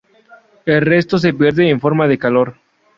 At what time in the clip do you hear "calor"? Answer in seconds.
2.17-2.55